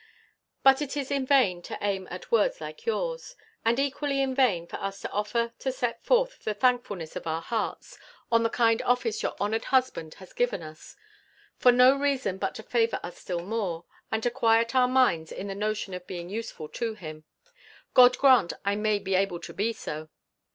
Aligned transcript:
But 0.63 0.81
it 0.81 0.97
is 0.97 1.11
in 1.11 1.27
vain 1.27 1.61
to 1.61 1.77
aim 1.79 2.07
at 2.09 2.31
words 2.31 2.59
like 2.59 2.87
yours: 2.87 3.35
and 3.63 3.77
equally 3.77 4.19
in 4.19 4.33
vain 4.33 4.65
for 4.65 4.77
us 4.77 4.99
to 5.01 5.11
offer 5.11 5.53
to 5.59 5.71
set 5.71 6.03
forth 6.03 6.43
the 6.43 6.55
thankfulness 6.55 7.15
of 7.15 7.27
our 7.27 7.43
hearts, 7.43 7.99
on 8.31 8.41
the 8.41 8.49
kind 8.49 8.81
office 8.81 9.21
your 9.21 9.35
honoured 9.39 9.65
husband 9.65 10.15
has 10.15 10.33
given 10.33 10.63
us; 10.63 10.95
for 11.59 11.71
no 11.71 11.95
reason 11.95 12.39
but 12.39 12.55
to 12.55 12.63
favour 12.63 12.99
us 13.03 13.19
still 13.19 13.45
more, 13.45 13.85
and 14.11 14.23
to 14.23 14.31
quiet 14.31 14.73
our 14.73 14.87
minds 14.87 15.31
in 15.31 15.45
the 15.45 15.53
notion 15.53 15.93
of 15.93 16.07
being 16.07 16.29
useful 16.29 16.67
to 16.69 16.95
him. 16.95 17.25
God 17.93 18.17
grant 18.17 18.53
I 18.65 18.75
may 18.77 18.97
be 18.97 19.13
able 19.13 19.39
to 19.41 19.53
be 19.53 19.71
so! 19.71 20.09